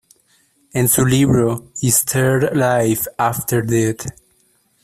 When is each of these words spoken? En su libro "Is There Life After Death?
En 0.73 0.87
su 0.87 1.05
libro 1.05 1.69
"Is 1.81 2.05
There 2.05 2.49
Life 2.55 3.07
After 3.19 3.63
Death? 3.63 4.07